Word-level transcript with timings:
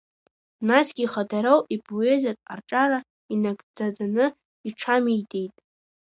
Насгьы 0.67 1.03
ихадароу 1.05 1.61
ипоезиатә 1.75 2.45
рҿиара 2.57 2.99
инагӡаӡаны 3.33 4.25
иҽамеидеит. 4.67 5.53